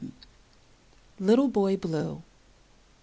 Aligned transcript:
40 0.01 0.13
LITTLE 1.19 1.47
BOY 1.49 1.77
BLUE. 1.77 2.23